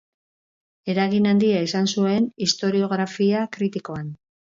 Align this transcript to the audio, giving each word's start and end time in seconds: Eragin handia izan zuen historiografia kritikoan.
Eragin 0.93 1.27
handia 1.33 1.61
izan 1.67 1.91
zuen 1.93 2.29
historiografia 2.49 3.47
kritikoan. 3.59 4.15